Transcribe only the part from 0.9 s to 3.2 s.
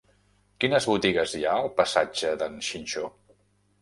botigues hi ha al passatge d'en Xinxó?